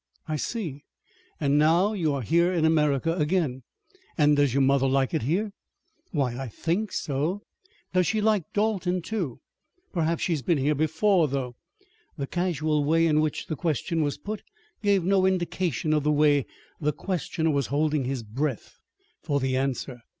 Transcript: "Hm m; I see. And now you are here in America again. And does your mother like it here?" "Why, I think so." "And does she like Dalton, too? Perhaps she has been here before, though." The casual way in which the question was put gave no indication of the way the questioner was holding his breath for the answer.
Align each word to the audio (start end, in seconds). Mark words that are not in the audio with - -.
"Hm 0.23 0.31
m; 0.31 0.33
I 0.33 0.35
see. 0.37 0.83
And 1.39 1.59
now 1.59 1.93
you 1.93 2.11
are 2.15 2.23
here 2.23 2.51
in 2.51 2.65
America 2.65 3.13
again. 3.13 3.61
And 4.17 4.35
does 4.35 4.51
your 4.51 4.63
mother 4.63 4.87
like 4.87 5.13
it 5.13 5.21
here?" 5.21 5.51
"Why, 6.09 6.35
I 6.39 6.47
think 6.47 6.91
so." 6.91 7.33
"And 7.33 7.41
does 7.99 8.07
she 8.07 8.19
like 8.19 8.51
Dalton, 8.51 9.03
too? 9.03 9.41
Perhaps 9.93 10.23
she 10.23 10.31
has 10.33 10.41
been 10.41 10.57
here 10.57 10.73
before, 10.73 11.27
though." 11.27 11.55
The 12.17 12.25
casual 12.25 12.83
way 12.83 13.05
in 13.05 13.19
which 13.21 13.45
the 13.45 13.55
question 13.55 14.01
was 14.01 14.17
put 14.17 14.41
gave 14.81 15.03
no 15.03 15.27
indication 15.27 15.93
of 15.93 16.01
the 16.03 16.11
way 16.11 16.47
the 16.79 16.93
questioner 16.93 17.51
was 17.51 17.67
holding 17.67 18.05
his 18.05 18.23
breath 18.23 18.79
for 19.21 19.39
the 19.39 19.55
answer. 19.55 19.99